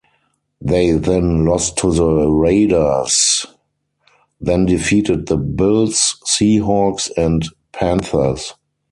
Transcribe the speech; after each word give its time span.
They 0.59 0.93
then 0.93 1.45
lost 1.45 1.77
to 1.77 1.93
the 1.93 2.27
Raiders, 2.27 3.45
then 4.39 4.65
defeated 4.65 5.27
the 5.27 5.37
Bills, 5.37 6.15
Seahawks, 6.25 7.11
and 7.15 7.45
Panthers. 7.71 8.55